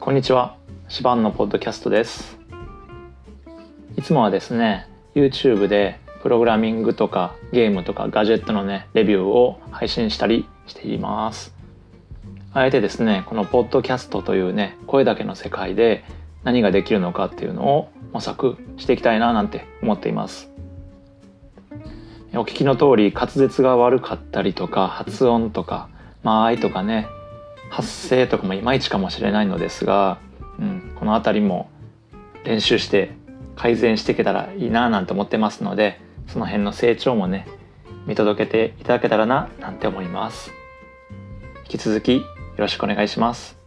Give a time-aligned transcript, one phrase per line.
[0.00, 0.56] こんにちは。
[0.88, 2.38] シバンのポッドキャストです。
[3.98, 11.54] いつもはですね、YouTube でプログラミングとかゲームとかガジェットのね、レビューを配信したりしています。
[12.54, 16.02] あえてですね、このポッドキャストというね、声だけの世界で
[16.44, 20.50] 何ができるのかっていうのを模索していきたいななんて思っています。
[22.32, 25.90] お聞きの通り滑舌が悪かったりとか発音とか
[26.22, 27.06] 間合いとかね
[27.70, 30.18] 発声とかもいまいちかもしれないのですが、
[30.58, 31.70] うん、この辺りも
[32.44, 33.12] 練習して
[33.56, 37.46] 改善していけたらいいななんて思ってますのでその辺の成長もね
[38.06, 40.52] 見届けていただけたらななんて思います。
[41.70, 42.24] 引き続きよ
[42.56, 43.59] ろしくお願いします。